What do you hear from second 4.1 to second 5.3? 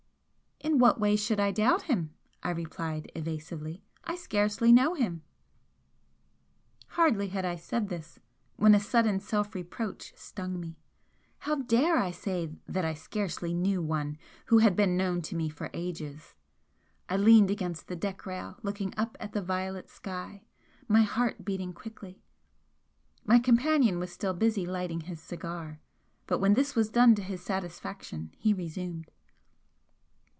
scarcely know him!"